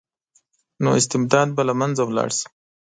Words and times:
نو 0.83 0.89
استبداد 0.99 1.47
به 1.55 1.61
له 1.69 1.73
منځه 1.79 2.01
لاړ 2.17 2.29
شي. 2.37 2.47